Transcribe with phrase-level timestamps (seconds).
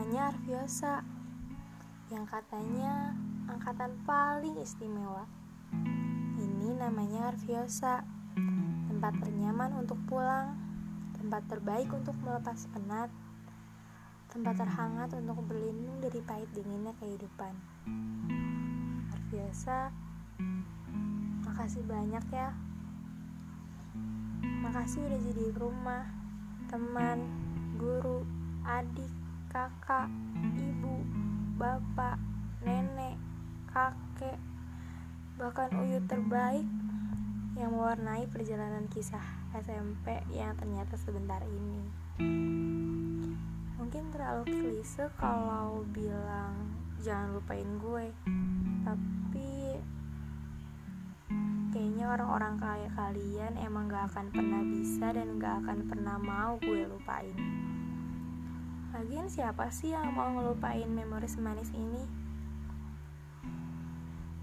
[0.00, 1.04] namanya Arviosa
[2.08, 3.12] yang katanya
[3.52, 5.28] angkatan paling istimewa.
[6.40, 8.00] Ini namanya Arviosa,
[8.88, 10.56] tempat ternyaman untuk pulang,
[11.20, 13.12] tempat terbaik untuk melepas penat,
[14.32, 17.52] tempat terhangat untuk berlindung dari pahit dinginnya kehidupan.
[19.12, 19.92] Arviosa,
[21.44, 22.56] makasih banyak ya.
[24.64, 26.08] Makasih udah jadi rumah,
[26.72, 27.20] teman,
[27.76, 28.24] guru,
[28.64, 28.99] adik,
[29.60, 30.08] kakak,
[30.56, 31.04] ibu,
[31.60, 32.16] bapak,
[32.64, 33.20] nenek,
[33.68, 34.40] kakek,
[35.36, 36.64] bahkan uyut terbaik
[37.60, 39.20] yang mewarnai perjalanan kisah
[39.52, 41.84] SMP yang ternyata sebentar ini.
[43.76, 46.56] Mungkin terlalu klise kalau bilang
[47.04, 48.16] jangan lupain gue,
[48.80, 49.76] tapi
[51.68, 56.88] kayaknya orang-orang kaya kalian emang gak akan pernah bisa dan gak akan pernah mau gue
[56.88, 57.68] lupain.
[59.00, 62.04] Lagian siapa sih yang mau ngelupain memori semanis ini?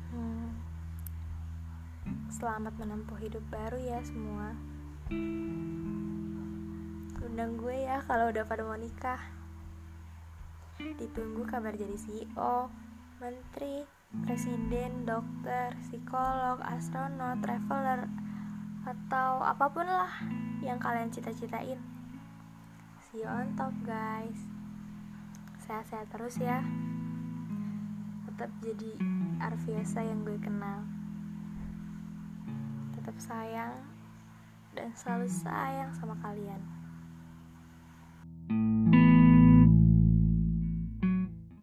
[0.09, 0.49] Hmm.
[2.33, 4.57] Selamat menempuh hidup baru ya semua.
[7.21, 9.21] Undang gue ya kalau udah pada mau nikah.
[10.81, 12.73] Ditunggu kabar jadi CEO,
[13.21, 13.85] menteri,
[14.25, 18.09] presiden, dokter, psikolog, astronot, traveler,
[18.89, 20.09] atau apa pun lah
[20.65, 21.77] yang kalian cita-citain.
[23.07, 24.35] See you on top guys.
[25.63, 26.59] Sehat-sehat terus ya.
[28.27, 28.99] Tetap jadi
[29.39, 30.83] Arviasa yang gue kenal.
[32.99, 33.79] Tetap sayang
[34.75, 36.59] Dan selalu sayang sama kalian